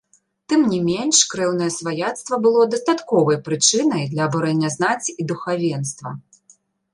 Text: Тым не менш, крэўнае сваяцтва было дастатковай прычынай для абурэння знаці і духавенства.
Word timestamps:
Тым 0.51 0.61
не 0.69 0.77
менш, 0.85 1.17
крэўнае 1.33 1.67
сваяцтва 1.75 2.39
было 2.45 2.61
дастатковай 2.73 3.37
прычынай 3.49 4.03
для 4.15 4.21
абурэння 4.29 4.69
знаці 4.79 5.17
і 5.23 5.29
духавенства. 5.35 6.09